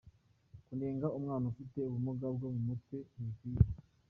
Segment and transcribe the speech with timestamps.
[0.65, 3.59] Kunena umwana ufite ubumuga bwo mu mutwe ntibikwiye!”.